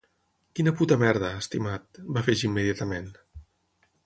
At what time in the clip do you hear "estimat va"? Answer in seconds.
1.43-2.23